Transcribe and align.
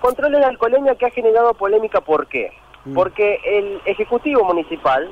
Controles 0.00 0.40
de 0.40 0.46
alcoholemia 0.46 0.94
que 0.96 1.06
ha 1.06 1.10
generado 1.10 1.54
polémica, 1.54 2.00
¿por 2.00 2.26
qué? 2.26 2.52
Porque 2.94 3.40
el 3.44 3.80
Ejecutivo 3.86 4.44
Municipal 4.44 5.08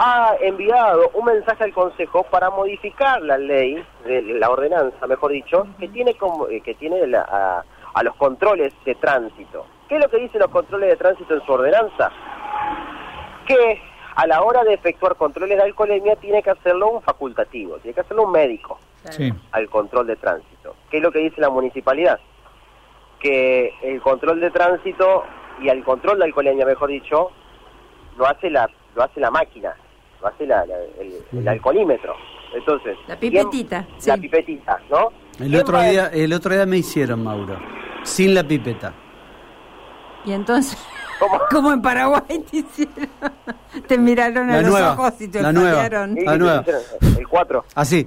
ha 0.00 0.34
enviado 0.42 1.10
un 1.14 1.24
mensaje 1.24 1.64
al 1.64 1.72
Consejo 1.72 2.22
para 2.24 2.50
modificar 2.50 3.22
la 3.22 3.38
ley, 3.38 3.82
la 4.04 4.50
ordenanza, 4.50 5.06
mejor 5.06 5.32
dicho, 5.32 5.66
que 5.78 5.88
tiene 5.88 6.14
como, 6.14 6.46
eh, 6.48 6.60
que 6.60 6.74
tiene 6.74 7.06
la- 7.06 7.22
a, 7.22 7.64
a 7.94 8.02
los 8.02 8.14
controles 8.16 8.72
de 8.84 8.94
tránsito. 8.96 9.66
¿Qué 9.88 9.96
es 9.96 10.02
lo 10.04 10.10
que 10.10 10.18
dicen 10.18 10.40
los 10.40 10.50
controles 10.50 10.90
de 10.90 10.96
tránsito 10.96 11.34
en 11.34 11.40
su 11.46 11.52
ordenanza? 11.52 12.10
Que 13.46 13.80
a 14.14 14.26
la 14.26 14.42
hora 14.42 14.62
de 14.64 14.74
efectuar 14.74 15.16
controles 15.16 15.56
de 15.56 15.62
alcoholemia 15.64 16.16
tiene 16.16 16.42
que 16.42 16.50
hacerlo 16.50 16.88
un 16.90 17.02
facultativo, 17.02 17.78
tiene 17.78 17.94
que 17.94 18.00
hacerlo 18.02 18.24
un 18.24 18.32
médico 18.32 18.78
Sí. 19.10 19.32
al 19.52 19.68
control 19.70 20.06
de 20.08 20.16
tránsito. 20.16 20.74
¿Qué 20.90 20.98
es 20.98 21.02
lo 21.02 21.10
que 21.10 21.20
dice 21.20 21.40
la 21.40 21.48
municipalidad? 21.50 22.20
Que 23.20 23.72
el 23.82 24.00
control 24.00 24.40
de 24.40 24.50
tránsito 24.50 25.24
y 25.62 25.68
el 25.68 25.82
control 25.84 26.18
de 26.18 26.24
alcoholemia, 26.26 26.64
mejor 26.66 26.88
dicho, 26.90 27.30
lo 28.16 28.26
hace 28.26 28.50
la 28.50 28.68
lo 28.94 29.02
hace 29.04 29.20
la 29.20 29.30
máquina, 29.30 29.74
lo 30.20 30.28
hace 30.28 30.46
la- 30.46 30.64
la- 30.66 30.76
el, 31.00 31.14
el 31.32 31.48
alcoholímetro. 31.48 32.14
Entonces, 32.54 32.96
La 33.06 33.16
¿quién- 33.16 33.32
pipetita, 33.32 33.86
La 34.06 34.14
sí. 34.14 34.20
pipetita, 34.20 34.80
¿no? 34.90 35.10
El 35.38 35.48
¿Quién 35.50 35.60
otro 35.60 35.80
día, 35.82 36.06
el 36.12 36.32
otro 36.32 36.54
día 36.54 36.66
me 36.66 36.78
hicieron, 36.78 37.22
Mauro. 37.22 37.58
Sin 38.02 38.34
la 38.34 38.42
pipeta. 38.42 38.92
Y 40.24 40.32
entonces, 40.32 40.76
¿Cómo? 41.20 41.38
como 41.50 41.72
en 41.72 41.82
Paraguay 41.82 42.38
te 42.50 42.56
hicieron, 42.58 43.08
te 43.86 43.98
miraron 43.98 44.48
a 44.50 44.56
La 44.56 44.62
los 44.62 44.70
nueva, 44.70 44.92
ojos 44.94 45.20
y 45.20 45.28
te 45.28 45.42
la 45.42 45.52
nueva. 45.52 45.88
La 45.88 46.64
El 47.18 47.28
4. 47.28 47.64
Así. 47.74 48.06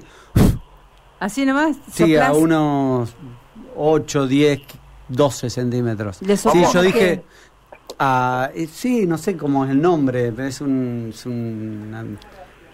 Así 1.20 1.46
nomás, 1.46 1.78
Sí, 1.92 2.18
a 2.18 2.34
unos 2.34 3.16
8, 3.76 4.28
10, 4.28 4.62
12 5.12 5.50
centímetros. 5.50 6.22
¿Le 6.22 6.38
Sí, 6.38 6.50
yo 6.74 6.82
qué? 6.82 6.88
dije. 6.88 7.24
ah, 8.00 8.50
sí, 8.72 9.06
no 9.06 9.18
sé 9.18 9.36
cómo 9.38 9.66
es 9.66 9.72
el 9.72 9.82
nombre, 9.82 10.32
pero 10.32 10.48
es 10.48 10.62
un. 10.62 11.08
Es, 11.14 11.26
un- 11.26 11.86
una- 11.90 12.06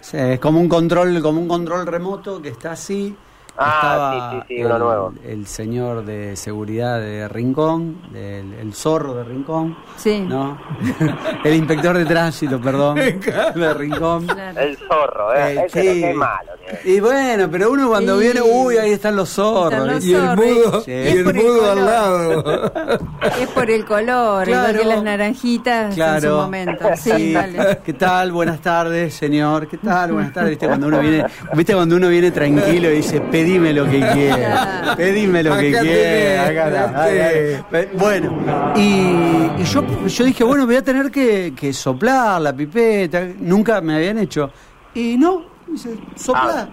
sí, 0.02 0.18
es 0.18 0.40
como 0.40 0.60
un 0.60 0.70
control 0.70 1.22
como 1.22 1.42
un 1.42 1.48
control 1.48 1.86
remoto 1.88 2.42
que 2.42 2.50
está 2.50 2.72
así. 2.72 3.16
Ah, 3.60 3.80
Estaba 3.82 4.32
sí, 4.32 4.38
sí, 4.38 4.56
sí, 4.56 4.62
el, 4.62 4.68
nuevo. 4.70 5.14
el 5.26 5.48
señor 5.48 6.06
de 6.06 6.36
seguridad 6.36 7.00
de 7.00 7.28
Rincón, 7.28 8.04
del, 8.12 8.54
el 8.54 8.72
zorro 8.76 9.16
de 9.16 9.24
Rincón, 9.24 9.76
Sí. 9.98 10.20
¿no? 10.20 10.60
el 11.44 11.56
inspector 11.56 11.98
de 11.98 12.06
tránsito, 12.06 12.62
perdón, 12.62 12.96
de 13.56 13.74
Rincón. 13.74 14.28
El 14.56 14.78
zorro, 14.78 15.34
¿eh? 15.34 15.56
Eh, 15.56 15.64
Ese 15.66 15.82
sí. 15.94 16.02
no 16.02 16.08
es 16.08 16.16
malo. 16.16 16.52
¿Eh? 16.70 16.80
Y 16.86 17.00
bueno, 17.00 17.50
pero 17.52 17.72
uno 17.72 17.88
cuando 17.90 18.18
Sí. 18.18 18.24
viene, 18.26 18.42
uy, 18.42 18.78
ahí 18.78 18.92
están 18.92 19.16
los 19.16 19.30
zorros. 19.30 19.74
Están 19.74 19.88
los 19.88 20.06
Y 20.06 20.14
el 20.14 20.36
mudo, 20.36 20.82
Sí. 20.82 20.92
y 20.92 21.08
el 21.18 21.34
mudo 21.34 21.72
al 21.72 21.86
lado. 21.86 22.72
Es 23.42 23.48
por 23.50 23.70
el 23.70 23.86
color, 23.86 24.46
Claro. 24.46 24.70
igual 24.70 24.78
que 24.78 24.86
las 24.96 25.04
naranjitas 25.04 25.86
en 25.86 25.92
su 25.92 25.96
Claro. 25.96 26.38
momento. 26.38 26.86
Sí, 26.98 27.34
dale. 27.34 27.80
¿Qué 27.86 27.94
tal? 27.94 28.32
Buenas 28.32 28.62
tardes, 28.62 29.14
señor. 29.14 29.68
¿Qué 29.68 29.78
tal? 29.78 30.12
Buenas 30.14 30.34
tardes. 30.34 30.52
¿Viste 30.52 30.68
cuando 30.68 30.88
uno 30.88 31.00
viene, 31.00 31.26
¿viste 31.54 31.74
cuando 31.74 31.96
uno 31.96 32.08
viene 32.10 32.32
tranquilo 32.32 32.90
y 32.92 32.96
dice, 32.98 33.20
pedime 33.22 33.74
lo 33.74 33.86
que 33.86 34.00
quieras? 34.00 34.38
Claro. 34.84 34.98
Pedime 34.98 35.44
lo 35.44 35.58
que 35.58 36.38
acá 36.40 36.68
está. 36.68 37.88
Bueno, 37.98 38.74
y, 38.76 39.62
y 39.62 39.64
yo, 39.66 39.84
yo 40.08 40.26
dije, 40.26 40.44
bueno, 40.44 40.66
voy 40.66 40.76
a 40.78 40.84
tener 40.84 41.12
que, 41.12 41.54
que 41.56 41.74
soplar 41.74 42.42
la 42.42 42.54
pipeta. 42.54 43.28
Nunca 43.40 43.82
me 43.82 43.96
habían 43.96 44.18
hecho. 44.20 44.50
Y 44.94 45.18
no, 45.18 45.44
dice, 45.68 45.98
soplar. 46.16 46.70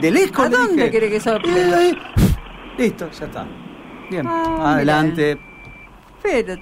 De 0.00 0.10
lejos 0.10 0.46
¿A 0.46 0.48
le 0.48 0.56
dónde 0.56 0.74
dije, 0.76 0.90
quiere 0.90 1.10
que 1.10 1.20
sople? 1.20 1.50
"Eh, 1.52 1.74
ahí". 1.74 1.98
Listo, 2.78 3.08
ya 3.10 3.26
está. 3.26 3.46
Bien, 4.10 4.26
Ah, 4.26 4.74
adelante. 4.74 5.38
Pero, 6.22 6.56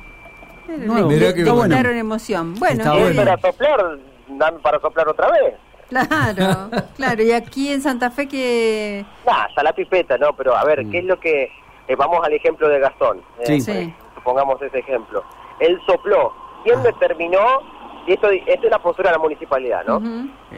pero 0.66 0.78
le, 0.78 1.02
Mirá 1.04 1.28
le 1.28 1.34
qué 1.34 1.50
bueno. 1.50 1.76
emoción. 1.76 2.54
Bueno, 2.54 2.76
Está 2.82 2.90
¿Quieres 2.92 3.06
muy 3.08 3.12
bien. 3.14 3.24
para 3.26 3.40
soplar? 3.40 3.98
Dame 4.28 4.58
para 4.60 4.80
soplar 4.80 5.08
otra 5.08 5.30
vez. 5.30 5.54
claro, 5.88 6.70
claro. 6.96 7.22
Y 7.22 7.32
aquí 7.32 7.72
en 7.72 7.80
Santa 7.80 8.10
Fe 8.10 8.28
que... 8.28 9.04
Nah, 9.26 9.44
hasta 9.44 9.62
la 9.62 9.72
pipeta, 9.72 10.16
¿no? 10.18 10.32
Pero 10.34 10.56
a 10.56 10.64
ver, 10.64 10.84
¿qué 10.90 10.98
es 10.98 11.04
lo 11.04 11.18
que... 11.18 11.44
eh, 11.88 11.96
vamos 11.96 12.20
al 12.24 12.32
ejemplo 12.32 12.68
de 12.68 12.78
Gastón. 12.80 13.18
eh, 13.40 13.46
Sí. 13.46 13.60
Sí. 13.60 13.94
Supongamos 14.14 14.60
ese 14.62 14.78
ejemplo. 14.78 15.24
Él 15.60 15.78
sopló. 15.86 16.32
¿Quién 16.64 16.82
determinó? 16.82 17.40
Y 18.06 18.12
esto, 18.14 18.28
esta 18.30 18.66
es 18.66 18.70
la 18.70 18.78
postura 18.80 19.10
de 19.10 19.16
la 19.16 19.22
municipalidad, 19.22 19.84
¿no? 19.86 20.00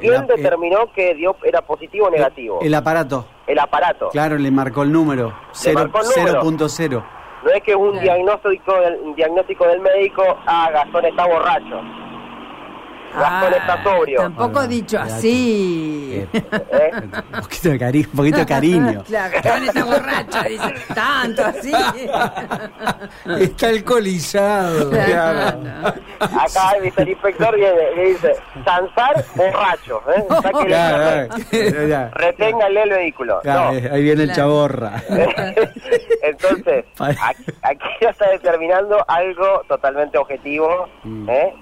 ¿Quién 0.00 0.14
El- 0.14 0.26
determinó 0.26 0.90
que 0.94 1.14
dio 1.14 1.36
era 1.44 1.60
positivo 1.62 2.06
o 2.06 2.10
negativo? 2.10 2.58
El 2.62 2.74
aparato. 2.74 3.26
El 3.46 3.58
aparato. 3.58 4.08
Claro, 4.08 4.38
le 4.38 4.50
marcó 4.50 4.82
el 4.82 4.90
número. 4.92 5.34
Cero- 5.52 5.80
marcó 5.80 6.00
el 6.00 6.06
número. 6.16 6.40
0.0. 6.42 7.04
No 7.44 7.50
es 7.50 7.62
que 7.62 7.74
un 7.74 7.90
Claro. 7.90 8.02
diagnóstico 8.04 8.80
del, 8.80 9.00
un 9.02 9.14
diagnóstico 9.14 9.66
del 9.66 9.80
médico, 9.80 10.22
ah, 10.46 10.70
Gastón 10.72 11.04
está 11.04 11.26
borracho. 11.26 11.80
Gastón 13.14 13.52
Ah, 13.54 13.56
está 13.56 13.82
sobrio. 13.84 14.20
Tampoco 14.20 14.58
Ah, 14.60 14.66
dicho 14.66 14.98
así. 14.98 16.26
Eh, 16.32 16.90
un 17.34 17.40
poquito 17.42 17.68
de 17.70 17.78
cariño. 17.78 18.08
Un 18.10 18.16
poquito 18.16 18.38
de 18.38 18.46
cariño. 18.46 19.04
Claro, 19.08 19.64
está 19.64 19.84
borracho, 19.84 20.42
dice. 20.48 20.74
Tanto 20.94 21.44
así. 21.44 21.72
Está 23.40 23.68
alcoholizado. 23.68 24.90
Claro. 24.90 25.60
Acá 26.20 26.74
dice 26.82 27.02
el 27.02 27.08
inspector 27.10 27.58
y 27.58 27.62
le, 27.62 28.04
dice, 28.08 28.34
Sansar 28.64 29.24
borracho. 29.34 30.02
¿eh? 30.16 30.24
Claro, 30.66 31.28
claro, 31.50 31.86
ya. 31.88 32.10
Reténgale 32.14 32.82
el 32.82 32.90
vehículo. 32.90 33.40
Claro, 33.42 33.72
No. 33.72 33.94
ahí 33.94 34.02
viene 34.02 34.22
el 34.24 34.32
chaborra. 34.32 35.02
Entonces, 36.22 36.84
aquí, 36.98 37.44
aquí 37.62 37.84
ya 38.00 38.10
está 38.10 38.30
determinando 38.30 39.04
algo 39.08 39.62
totalmente 39.68 40.18
objetivo, 40.18 40.88
Mm. 41.04 41.28
¿eh? 41.28 41.54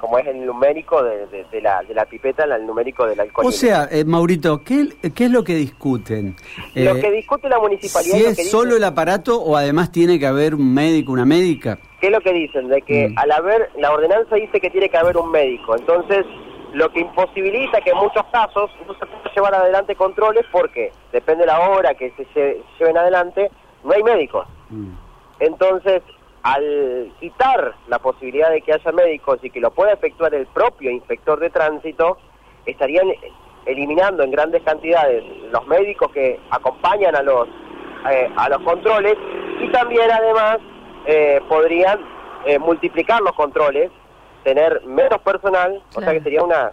Como 0.00 0.18
es 0.18 0.26
el 0.26 0.44
numérico 0.44 1.02
de, 1.02 1.26
de- 1.28 1.44
de 1.50 1.60
la, 1.60 1.82
de 1.82 1.94
la 1.94 2.04
pipeta, 2.06 2.44
el 2.44 2.66
numérico 2.66 3.06
del 3.06 3.20
alcohol. 3.20 3.46
O 3.46 3.50
sea, 3.52 3.88
eh, 3.90 4.04
Maurito, 4.04 4.62
¿qué, 4.64 4.88
¿qué 5.14 5.24
es 5.26 5.30
lo 5.30 5.44
que 5.44 5.54
discuten? 5.54 6.36
lo 6.74 6.96
Eh, 6.96 7.00
que 7.00 7.10
discute 7.10 7.48
la 7.48 7.58
municipalidad 7.58 8.16
si 8.16 8.22
lo 8.22 8.28
es 8.30 8.36
dice- 8.36 8.50
solo 8.50 8.76
el 8.76 8.84
aparato 8.84 9.40
o 9.40 9.56
además 9.56 9.92
tiene 9.92 10.18
que 10.18 10.26
haber 10.26 10.54
un 10.54 10.72
médico, 10.74 11.12
una 11.12 11.24
médica. 11.24 11.78
¿Qué 12.00 12.06
es 12.06 12.12
lo 12.12 12.20
que 12.20 12.32
dicen? 12.32 12.68
De 12.68 12.82
que 12.82 13.08
Mm. 13.08 13.18
al 13.18 13.32
haber, 13.32 13.70
la 13.76 13.92
ordenanza 13.92 14.36
dice 14.36 14.60
que 14.60 14.70
tiene 14.70 14.88
que 14.88 14.96
haber 14.96 15.16
un 15.16 15.30
médico, 15.30 15.76
entonces 15.76 16.24
lo 16.72 16.88
que 16.92 17.00
imposibilita 17.00 17.80
que 17.80 17.90
en 17.90 17.96
muchos 17.96 18.24
casos 18.32 18.70
no 18.86 18.94
se 18.94 19.04
pueda 19.06 19.34
llevar 19.34 19.54
adelante 19.56 19.94
controles 19.96 20.44
porque 20.52 20.92
depende 21.12 21.40
de 21.42 21.46
la 21.48 21.58
hora 21.68 21.94
que 21.94 22.10
se 22.12 22.24
lle- 22.34 22.62
lleven 22.78 22.96
adelante, 22.96 23.50
no 23.84 23.92
hay 23.92 24.02
médicos. 24.02 24.46
Mm. 24.70 24.92
Entonces, 25.40 26.02
al 26.42 27.12
quitar 27.20 27.74
la 27.88 27.98
posibilidad 27.98 28.50
de 28.50 28.62
que 28.62 28.72
haya 28.72 28.92
médicos 28.92 29.38
y 29.42 29.50
que 29.50 29.60
lo 29.60 29.70
pueda 29.70 29.92
efectuar 29.92 30.34
el 30.34 30.46
propio 30.46 30.90
inspector 30.90 31.38
de 31.38 31.50
tránsito, 31.50 32.18
estarían 32.66 33.08
eliminando 33.66 34.22
en 34.22 34.30
grandes 34.30 34.62
cantidades 34.62 35.22
los 35.52 35.66
médicos 35.66 36.10
que 36.12 36.40
acompañan 36.50 37.14
a 37.14 37.22
los 37.22 37.48
eh, 38.10 38.30
a 38.34 38.48
los 38.48 38.62
controles 38.62 39.14
y 39.60 39.68
también 39.70 40.10
además 40.10 40.58
eh, 41.06 41.40
podrían 41.48 42.00
eh, 42.46 42.58
multiplicar 42.58 43.20
los 43.20 43.34
controles, 43.34 43.90
tener 44.42 44.82
menos 44.86 45.20
personal, 45.20 45.82
o 45.94 46.00
sea 46.00 46.12
que 46.12 46.22
sería 46.22 46.42
una 46.42 46.72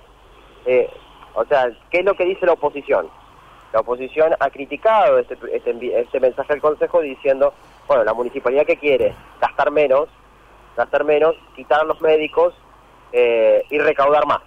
eh, 0.65 0.89
o 1.33 1.45
sea, 1.45 1.69
¿qué 1.91 1.99
es 1.99 2.05
lo 2.05 2.15
que 2.15 2.25
dice 2.25 2.45
la 2.45 2.53
oposición? 2.53 3.07
La 3.71 3.81
oposición 3.81 4.33
ha 4.39 4.49
criticado 4.49 5.19
este, 5.19 5.37
este, 5.53 5.99
este 5.99 6.19
mensaje 6.19 6.53
al 6.53 6.61
Consejo 6.61 7.01
diciendo, 7.01 7.53
bueno, 7.87 8.03
la 8.03 8.13
municipalidad 8.13 8.65
que 8.65 8.77
quiere 8.77 9.15
gastar 9.39 9.71
menos, 9.71 10.09
gastar 10.75 11.03
menos, 11.03 11.35
quitar 11.55 11.81
a 11.81 11.85
los 11.85 12.01
médicos 12.01 12.53
eh, 13.11 13.63
y 13.69 13.79
recaudar 13.79 14.25
más. 14.27 14.41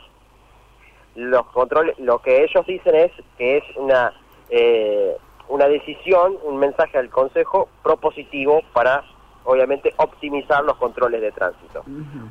Los 1.15 1.47
controles, 1.47 1.99
lo 1.99 2.21
que 2.21 2.45
ellos 2.45 2.65
dicen 2.67 2.95
es 2.95 3.13
que 3.37 3.59
es 3.59 3.65
una 3.77 4.13
eh, 4.49 5.17
una 5.51 5.67
decisión, 5.67 6.37
un 6.45 6.59
mensaje 6.59 6.97
al 6.97 7.11
Consejo 7.11 7.69
propositivo 7.83 8.63
para, 8.73 9.05
obviamente, 9.45 9.93
optimizar 9.97 10.65
los 10.65 10.77
controles 10.77 11.21
de 11.21 11.33
tránsito. 11.33 11.83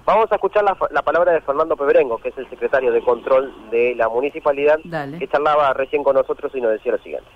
Vamos 0.05 0.31
a 0.31 0.35
escuchar 0.35 0.63
la, 0.63 0.75
la 0.91 1.01
palabra 1.01 1.33
de 1.33 1.41
Fernando 1.41 1.75
Pebrengo, 1.75 2.17
que 2.17 2.29
es 2.29 2.37
el 2.37 2.49
secretario 2.49 2.91
de 2.93 3.01
control 3.01 3.53
de 3.69 3.93
la 3.95 4.07
municipalidad, 4.07 4.79
Dale. 4.85 5.19
que 5.19 5.27
charlaba 5.27 5.73
recién 5.73 6.01
con 6.01 6.15
nosotros 6.15 6.51
y 6.55 6.61
nos 6.61 6.71
decía 6.71 6.93
lo 6.93 6.97
siguiente. 6.99 7.29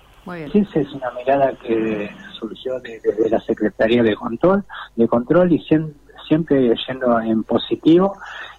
Esa 0.54 0.80
es 0.80 0.92
una 0.92 1.10
mirada 1.12 1.52
que 1.62 2.10
surgió 2.38 2.78
de- 2.80 3.00
desde 3.02 3.28
la 3.30 3.40
Secretaría 3.40 4.02
de 4.02 4.14
Control, 4.14 4.64
de 4.96 5.08
control 5.08 5.52
y 5.52 5.58
siem- 5.66 5.94
siempre 6.28 6.74
yendo 6.86 7.20
en 7.20 7.44
positivo 7.44 8.16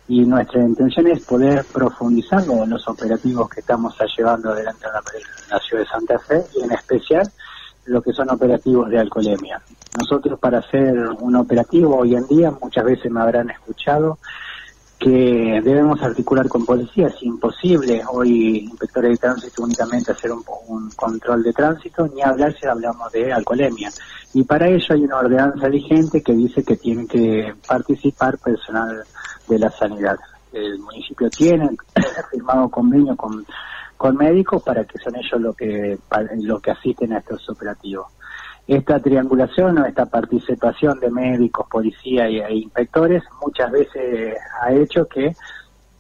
y 0.08 0.24
nuestra 0.26 0.62
intención 0.62 1.08
es 1.08 1.22
poder 1.24 1.66
profundizar 1.66 2.44
en 2.44 2.70
los 2.70 2.88
operativos 2.88 3.50
que 3.50 3.62
estamos 3.62 3.96
llevando 4.18 4.52
adelante 4.52 4.86
en 4.86 4.94
la, 4.94 5.00
en 5.44 5.50
la 5.50 5.60
ciudad 5.60 5.84
de 5.84 5.90
Santa 5.90 6.20
Fe 6.28 6.46
y 6.54 6.64
en 6.64 6.72
especial 6.72 7.32
lo 7.86 8.02
que 8.02 8.14
son 8.14 8.30
operativos 8.32 8.90
de 8.90 9.00
alcoholemia. 9.00 9.62
Nosotros 9.96 10.40
para 10.40 10.60
hacer 10.60 10.96
un 11.20 11.36
operativo 11.36 11.98
hoy 11.98 12.16
en 12.16 12.28
día, 12.28 12.52
muchas 12.52 12.84
veces 12.84 13.12
me 13.12 13.22
habrán 13.22 13.50
escuchado, 13.50 14.20
que 15.00 15.62
debemos 15.64 16.02
articular 16.02 16.48
con 16.48 16.66
policía, 16.66 17.08
es 17.08 17.22
imposible 17.22 18.02
hoy 18.10 18.60
inspectores 18.60 19.12
de 19.12 19.18
tránsito 19.18 19.64
únicamente 19.64 20.12
hacer 20.12 20.32
un, 20.32 20.44
un 20.68 20.90
control 20.92 21.44
de 21.44 21.54
tránsito, 21.54 22.08
ni 22.08 22.22
hablar 22.22 22.56
si 22.58 22.66
hablamos 22.66 23.12
de 23.12 23.32
alcoholemia. 23.32 23.92
Y 24.34 24.44
para 24.44 24.68
ello 24.68 24.86
hay 24.90 25.04
una 25.04 25.20
ordenanza 25.20 25.68
vigente 25.68 26.22
que 26.22 26.34
dice 26.34 26.64
que 26.64 26.78
tiene 26.78 27.08
que 27.08 27.54
participar 27.68 28.38
personal 28.38 29.04
de 29.48 29.60
la 29.60 29.70
sanidad. 29.72 30.18
El 30.52 30.80
municipio 30.80 31.30
tiene 31.30 31.70
firmado 32.32 32.70
convenio 32.70 33.16
con, 33.16 33.46
con 33.98 34.16
médicos 34.16 34.64
para 34.64 34.84
que 34.86 34.98
son 35.00 35.16
ellos 35.16 35.42
los 35.42 35.56
que, 35.56 35.98
lo 36.42 36.60
que 36.60 36.72
asisten 36.72 37.14
a 37.14 37.20
estos 37.20 37.50
operativos. 37.50 38.08
Esta 38.68 39.00
triangulación 39.00 39.78
o 39.78 39.86
esta 39.86 40.08
participación 40.08 41.00
de 41.00 41.12
médicos, 41.12 41.68
policía 41.70 42.30
y, 42.30 42.40
e 42.40 42.56
inspectores 42.56 43.24
muchas 43.42 43.72
veces 43.72 44.38
ha 44.62 44.72
hecho 44.74 45.08
que 45.08 45.36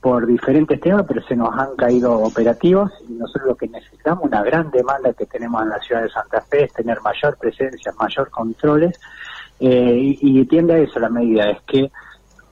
por 0.05 0.27
diferentes 0.27 0.79
temas, 0.79 1.03
pero 1.07 1.19
se 1.23 1.35
nos 1.35 1.49
han 1.57 1.75
caído 1.75 2.13
operativos 2.19 2.91
y 3.09 3.13
nosotros 3.13 3.47
lo 3.47 3.55
que 3.55 3.67
necesitamos, 3.67 4.25
una 4.25 4.43
gran 4.43 4.69
demanda 4.69 5.13
que 5.13 5.25
tenemos 5.25 5.63
en 5.63 5.69
la 5.69 5.79
ciudad 5.79 6.03
de 6.03 6.09
Santa 6.09 6.41
Fe 6.41 6.65
es 6.65 6.73
tener 6.73 7.01
mayor 7.01 7.35
presencia, 7.37 7.91
mayor 7.99 8.29
controles 8.29 8.99
eh, 9.59 9.97
y, 10.21 10.45
tiende 10.45 10.75
a 10.75 10.77
eso 10.77 10.99
la 10.99 11.09
medida, 11.09 11.49
es 11.49 11.61
que 11.63 11.91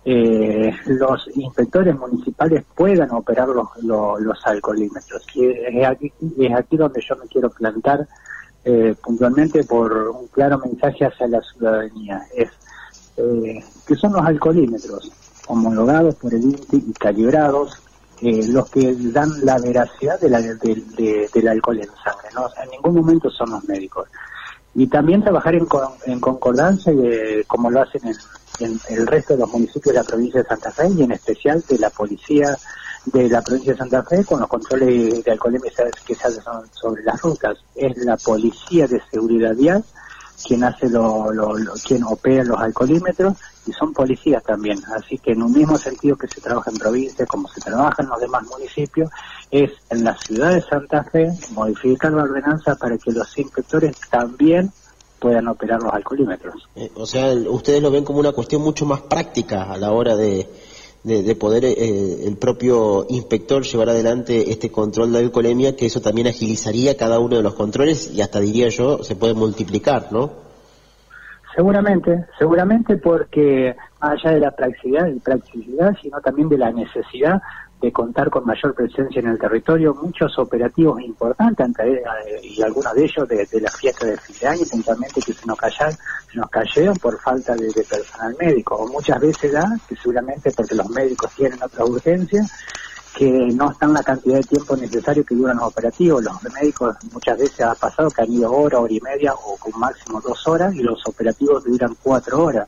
eh, 0.05 0.75
los 0.87 1.29
inspectores 1.35 1.95
municipales 1.95 2.63
puedan 2.75 3.11
operar 3.11 3.47
los, 3.49 3.67
los, 3.83 4.19
los 4.19 4.47
alcoholímetros. 4.47 5.23
Y 5.35 5.45
es 5.45 5.87
aquí, 5.87 6.11
es 6.39 6.55
aquí 6.55 6.75
donde 6.75 7.01
yo 7.07 7.15
me 7.17 7.27
quiero 7.27 7.49
plantar 7.49 8.07
eh, 8.65 8.95
puntualmente 9.03 9.63
por 9.63 9.91
un 9.93 10.27
claro 10.27 10.59
mensaje 10.59 11.05
hacia 11.05 11.27
la 11.27 11.41
ciudadanía. 11.41 12.21
Es 12.35 12.49
eh, 13.17 13.63
que 13.85 13.95
son 13.95 14.13
los 14.13 14.25
alcoholímetros 14.25 15.11
homologados 15.47 16.15
por 16.15 16.33
el 16.33 16.43
INTI 16.43 16.85
y 16.87 16.93
calibrados 16.93 17.83
eh, 18.21 18.47
los 18.47 18.69
que 18.69 18.95
dan 19.11 19.29
la 19.43 19.57
veracidad 19.59 20.19
de 20.19 20.29
la, 20.29 20.41
de, 20.41 20.55
de, 20.55 21.29
del 21.33 21.47
alcohol 21.47 21.79
en 21.79 21.89
sangre. 22.03 22.29
¿no? 22.33 22.47
En 22.63 22.69
ningún 22.69 22.95
momento 22.95 23.29
son 23.29 23.49
los 23.49 23.63
médicos. 23.65 24.07
Y 24.75 24.87
también 24.87 25.21
trabajar 25.21 25.55
en, 25.55 25.67
en 26.05 26.19
concordancia, 26.19 26.93
eh, 26.93 27.43
como 27.45 27.69
lo 27.69 27.81
hacen 27.81 28.01
en, 28.07 28.15
en, 28.59 28.79
el 28.89 29.07
resto 29.07 29.33
de 29.33 29.39
los 29.39 29.51
municipios 29.51 29.93
de 29.93 30.01
la 30.01 30.07
provincia 30.07 30.41
de 30.41 30.47
Santa 30.47 30.71
Fe 30.71 30.87
y 30.89 31.03
en 31.03 31.11
especial 31.11 31.63
de 31.67 31.77
la 31.77 31.89
policía 31.89 32.57
de 33.05 33.29
la 33.29 33.41
provincia 33.41 33.73
de 33.73 33.79
Santa 33.79 34.03
Fe 34.03 34.23
con 34.23 34.39
los 34.39 34.47
controles 34.47 35.23
de 35.23 35.31
alcoholemia 35.31 35.71
que 36.05 36.15
se 36.15 36.27
hacen 36.27 36.43
sobre 36.71 37.03
las 37.03 37.21
rutas. 37.21 37.57
Es 37.75 37.97
la 37.97 38.17
policía 38.17 38.87
de 38.87 39.01
seguridad 39.11 39.55
vial 39.55 39.83
quien 40.43 40.63
hace 40.63 40.89
lo, 40.89 41.31
quien 41.85 42.03
opera 42.03 42.43
los 42.43 42.59
alcoholímetros 42.59 43.35
y 43.65 43.71
son 43.71 43.93
policías 43.93 44.43
también. 44.43 44.79
Así 44.95 45.17
que 45.17 45.31
en 45.31 45.41
un 45.41 45.53
mismo 45.53 45.77
sentido 45.77 46.17
que 46.17 46.27
se 46.27 46.41
trabaja 46.41 46.69
en 46.69 46.77
provincia, 46.77 47.25
como 47.25 47.47
se 47.47 47.61
trabaja 47.61 48.03
en 48.03 48.09
los 48.09 48.19
demás 48.19 48.43
municipios, 48.43 49.09
es 49.49 49.71
en 49.89 50.03
la 50.03 50.17
ciudad 50.17 50.53
de 50.53 50.61
Santa 50.61 51.03
Fe 51.03 51.31
modificar 51.51 52.11
la 52.11 52.23
ordenanza 52.23 52.75
para 52.75 52.97
que 52.97 53.11
los 53.11 53.37
inspectores 53.37 53.95
también 54.09 54.71
puedan 55.19 55.47
operar 55.47 55.81
los 55.81 55.93
alcoholímetros. 55.93 56.67
Eh, 56.75 56.91
o 56.95 57.05
sea, 57.05 57.33
ustedes 57.33 57.81
lo 57.81 57.89
ven 57.89 58.03
como 58.03 58.19
una 58.19 58.33
cuestión 58.33 58.61
mucho 58.61 58.85
más 58.85 59.01
práctica 59.01 59.71
a 59.71 59.77
la 59.77 59.93
hora 59.93 60.17
de, 60.17 60.49
de, 61.03 61.21
de 61.21 61.35
poder 61.35 61.65
eh, 61.65 62.25
el 62.25 62.37
propio 62.37 63.05
inspector 63.09 63.63
llevar 63.63 63.89
adelante 63.89 64.51
este 64.51 64.71
control 64.71 65.11
de 65.11 65.19
alcoholemia, 65.19 65.75
que 65.75 65.87
eso 65.87 66.01
también 66.01 66.27
agilizaría 66.27 66.97
cada 66.97 67.19
uno 67.19 67.35
de 67.37 67.43
los 67.43 67.55
controles 67.55 68.11
y 68.13 68.21
hasta 68.21 68.39
diría 68.39 68.69
yo, 68.69 69.03
se 69.03 69.15
puede 69.15 69.33
multiplicar, 69.33 70.07
¿no? 70.11 70.31
Seguramente, 71.55 72.25
seguramente 72.39 72.97
porque 72.97 73.75
más 74.01 74.13
allá 74.13 74.33
de 74.33 74.39
la 74.39 74.51
practicidad, 74.51 75.07
practicidad, 75.23 75.95
sino 76.01 76.19
también 76.21 76.49
de 76.49 76.57
la 76.57 76.71
necesidad 76.71 77.41
de 77.83 77.91
contar 77.91 78.29
con 78.29 78.45
mayor 78.45 78.73
presencia 78.73 79.19
en 79.19 79.27
el 79.27 79.37
territorio, 79.37 79.93
muchos 79.93 80.39
operativos 80.39 81.01
importantes, 81.01 82.01
y 82.41 82.61
algunos 82.61 82.93
de 82.93 83.03
ellos 83.03 83.27
de, 83.27 83.45
de 83.45 83.59
la 83.59 83.69
fiesta 83.69 84.05
de 84.05 84.15
fin 84.15 84.35
de 84.39 84.47
año, 84.47 84.63
puntualmente 84.71 85.21
que 85.21 85.33
se 85.33 85.45
nos 85.45 85.57
cayeron, 85.57 85.93
se 86.31 86.37
nos 86.37 86.49
cayeron 86.49 86.95
por 86.95 87.19
falta 87.19 87.53
de, 87.55 87.67
de 87.67 87.83
personal 87.83 88.33
médico, 88.39 88.75
o 88.75 88.87
muchas 88.87 89.19
veces 89.19 89.51
da, 89.51 89.67
que 89.87 89.97
seguramente 89.97 90.49
porque 90.55 90.75
los 90.75 90.89
médicos 90.91 91.29
tienen 91.35 91.61
otras 91.61 91.89
urgencias, 91.89 92.49
que 93.13 93.29
no 93.53 93.69
están 93.69 93.93
la 93.93 94.01
cantidad 94.01 94.37
de 94.37 94.43
tiempo 94.43 94.77
necesario 94.77 95.25
que 95.25 95.35
duran 95.35 95.57
los 95.57 95.67
operativos. 95.67 96.23
Los 96.23 96.41
médicos 96.53 96.95
muchas 97.11 97.37
veces 97.37 97.61
ha 97.61 97.75
pasado 97.75 98.09
que 98.09 98.23
han 98.23 98.31
ido 98.31 98.51
hora, 98.51 98.79
hora 98.79 98.93
y 98.93 99.01
media 99.01 99.33
o 99.33 99.55
con 99.57 99.79
máximo 99.79 100.19
dos 100.21 100.47
horas 100.47 100.73
y 100.73 100.81
los 100.81 101.05
operativos 101.05 101.63
duran 101.63 101.95
cuatro 102.01 102.43
horas. 102.45 102.67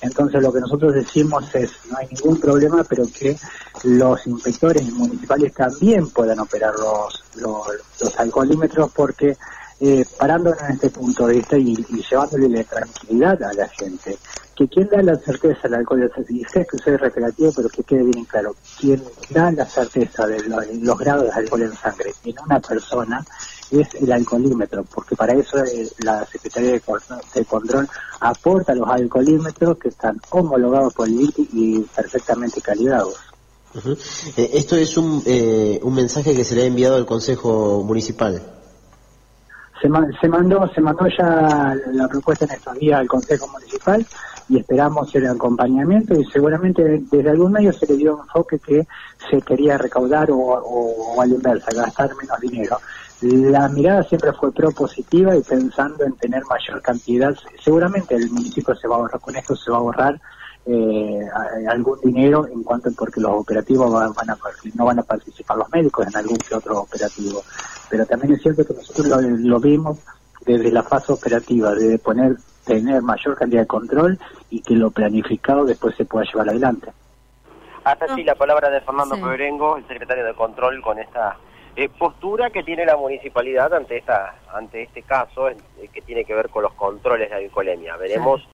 Entonces 0.00 0.42
lo 0.42 0.52
que 0.52 0.60
nosotros 0.60 0.94
decimos 0.94 1.44
es 1.54 1.70
no 1.90 1.98
hay 1.98 2.08
ningún 2.08 2.40
problema, 2.40 2.84
pero 2.84 3.04
que 3.06 3.36
los 3.84 4.26
inspectores 4.26 4.90
municipales 4.92 5.52
también 5.52 6.08
puedan 6.10 6.38
operar 6.40 6.74
los, 6.78 7.24
los, 7.36 7.66
los 8.00 8.18
alcoholímetros 8.18 8.90
porque 8.92 9.36
eh, 9.82 10.04
parándonos 10.18 10.60
en 10.62 10.72
este 10.72 10.90
punto 10.90 11.26
de 11.26 11.36
vista 11.36 11.56
y, 11.56 11.74
llevándole 11.74 12.50
la 12.50 12.64
tranquilidad 12.64 13.42
a 13.42 13.52
la 13.54 13.66
gente, 13.68 14.18
que 14.54 14.68
quien 14.68 14.88
da 14.88 15.02
la 15.02 15.16
certeza 15.16 15.62
del 15.62 15.74
alcohol, 15.74 16.10
y 16.28 16.44
sé 16.44 16.66
que 16.70 16.76
soy 16.76 16.96
recreativo, 16.96 17.50
pero 17.56 17.68
que 17.70 17.82
quede 17.82 18.02
bien 18.02 18.26
claro, 18.26 18.54
quien 18.78 19.02
da 19.30 19.50
la 19.50 19.64
certeza 19.64 20.26
de 20.26 20.42
lo, 20.42 20.58
los 20.82 20.98
grados 20.98 21.24
de 21.24 21.30
alcohol 21.30 21.62
en 21.62 21.74
sangre 21.74 22.12
en 22.24 22.34
una 22.44 22.60
persona 22.60 23.24
es 23.70 23.94
el 23.94 24.10
alcoholímetro, 24.10 24.84
porque 24.84 25.14
para 25.14 25.34
eso 25.34 25.58
eh, 25.64 25.88
la 25.98 26.24
Secretaría 26.26 26.72
de, 26.72 26.82
de 27.34 27.44
Control 27.44 27.88
aporta 28.20 28.74
los 28.74 28.88
alcoholímetros 28.88 29.78
que 29.78 29.88
están 29.88 30.20
homologados 30.30 30.92
por 30.94 31.08
el 31.08 31.20
INTI 31.20 31.48
y 31.52 31.80
perfectamente 31.80 32.60
calibrados. 32.60 33.14
Uh 33.74 33.78
-huh. 33.78 34.32
eh, 34.36 34.50
esto 34.54 34.76
es 34.76 34.96
un, 34.96 35.22
eh, 35.26 35.78
un 35.82 35.94
mensaje 35.94 36.34
que 36.34 36.44
se 36.44 36.56
le 36.56 36.62
ha 36.62 36.66
enviado 36.66 36.96
al 36.96 37.06
Consejo 37.06 37.84
Municipal. 37.84 38.42
Se, 39.80 39.88
se, 40.20 40.28
mandó 40.28 40.68
se 40.74 40.80
mandó 40.80 41.06
ya 41.06 41.74
la 41.92 42.08
propuesta 42.08 42.44
en 42.44 42.50
estos 42.50 42.74
días 42.78 42.98
al 43.00 43.06
Consejo 43.06 43.46
Municipal 43.48 44.04
y 44.48 44.58
esperamos 44.58 45.14
el 45.14 45.28
acompañamiento 45.28 46.12
y 46.20 46.24
seguramente 46.24 47.02
desde 47.10 47.30
algún 47.30 47.52
medio 47.52 47.72
se 47.72 47.86
le 47.86 47.96
dio 47.96 48.20
enfoque 48.20 48.58
que 48.58 48.86
se 49.30 49.40
quería 49.42 49.78
recaudar 49.78 50.30
o, 50.32 50.36
o, 50.36 51.14
o 51.14 51.22
a 51.22 51.26
la 51.26 51.34
inversa, 51.34 51.70
gastar 51.72 52.10
menos 52.16 52.40
dinero. 52.40 52.78
La 53.22 53.68
mirada 53.68 54.02
siempre 54.02 54.32
fue 54.32 54.52
propositiva 54.52 55.36
y 55.36 55.42
pensando 55.42 56.04
en 56.04 56.14
tener 56.14 56.42
mayor 56.44 56.80
cantidad. 56.80 57.34
Seguramente 57.62 58.14
el 58.14 58.30
municipio 58.30 58.74
se 58.74 58.88
va 58.88 58.96
a 58.96 58.98
ahorrar 58.98 59.20
con 59.20 59.36
esto, 59.36 59.54
se 59.54 59.70
va 59.70 59.76
a 59.76 59.80
ahorrar 59.80 60.20
eh, 60.66 61.20
algún 61.68 62.00
dinero 62.00 62.46
en 62.46 62.62
cuanto 62.62 62.90
porque 62.96 63.20
los 63.20 63.32
operativos 63.32 63.92
van, 63.92 64.12
van 64.14 64.30
a, 64.30 64.38
no 64.74 64.84
van 64.86 64.98
a 65.00 65.02
participar 65.02 65.58
los 65.58 65.70
médicos 65.70 66.06
en 66.06 66.16
algún 66.16 66.38
que 66.38 66.54
otro 66.54 66.80
operativo. 66.80 67.42
Pero 67.90 68.06
también 68.06 68.32
es 68.34 68.42
cierto 68.42 68.66
que 68.66 68.74
nosotros 68.74 69.06
lo, 69.06 69.20
lo 69.20 69.60
vimos 69.60 69.98
desde 70.46 70.72
la 70.72 70.82
fase 70.82 71.12
operativa, 71.12 71.74
de 71.74 71.98
poner 71.98 72.36
tener 72.64 73.02
mayor 73.02 73.36
cantidad 73.36 73.62
de 73.62 73.66
control 73.66 74.18
y 74.48 74.62
que 74.62 74.74
lo 74.74 74.90
planificado 74.90 75.64
después 75.64 75.94
se 75.96 76.04
pueda 76.04 76.24
llevar 76.24 76.48
adelante. 76.48 76.92
Hasta 77.84 78.12
allí 78.12 78.24
la 78.24 78.34
palabra 78.34 78.70
de 78.70 78.80
Fernando 78.80 79.16
sí. 79.16 79.22
Pedrengo, 79.22 79.76
el 79.76 79.86
secretario 79.88 80.24
de 80.24 80.34
Control, 80.34 80.80
con 80.82 80.98
esta 80.98 81.36
eh, 81.80 81.88
postura 81.88 82.50
que 82.50 82.62
tiene 82.62 82.84
la 82.84 82.96
municipalidad 82.96 83.72
ante 83.72 83.96
esta 83.96 84.34
ante 84.52 84.82
este 84.82 85.02
caso 85.02 85.48
eh, 85.48 85.56
que 85.92 86.02
tiene 86.02 86.26
que 86.26 86.34
ver 86.34 86.50
con 86.50 86.62
los 86.62 86.74
controles 86.74 87.30
de 87.30 87.36
alcoholemia. 87.36 87.96
Veremos. 87.96 88.46